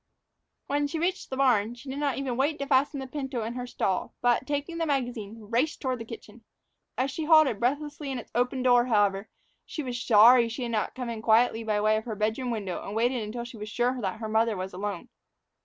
When 0.65 0.87
she 0.87 0.97
reached 0.97 1.29
the 1.29 1.37
barn, 1.37 1.75
she 1.75 1.87
did 1.87 1.99
not 1.99 2.17
even 2.17 2.35
wait 2.35 2.57
to 2.57 2.65
fasten 2.65 2.99
the 2.99 3.05
pinto 3.05 3.43
in 3.43 3.53
her 3.53 3.67
stall; 3.67 4.15
but, 4.19 4.47
taking 4.47 4.79
the 4.79 4.87
magazine, 4.87 5.37
raced 5.39 5.79
toward 5.79 5.99
the 5.99 6.05
kitchen. 6.05 6.43
As 6.97 7.11
she 7.11 7.25
halted 7.25 7.59
breathless 7.59 8.01
in 8.01 8.17
its 8.17 8.31
open 8.33 8.63
door, 8.63 8.87
however, 8.87 9.29
she 9.63 9.83
was 9.83 10.01
sorry 10.01 10.45
that 10.45 10.49
she 10.53 10.63
had 10.63 10.71
not 10.71 10.95
come 10.95 11.11
in 11.11 11.21
quietly 11.21 11.63
by 11.63 11.79
way 11.79 11.97
of 11.97 12.05
her 12.05 12.15
bedroom 12.15 12.49
window 12.49 12.81
and 12.83 12.95
waited 12.95 13.21
until 13.21 13.43
she 13.43 13.57
was 13.57 13.69
sure 13.69 14.01
that 14.01 14.17
her 14.19 14.27
mother 14.27 14.57
was 14.57 14.73
alone. 14.73 15.09